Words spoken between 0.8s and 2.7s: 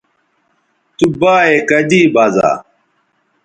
تو بایئے کدی بزا